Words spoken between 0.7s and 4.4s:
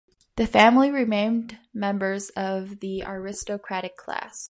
remained members of the aristocratic class.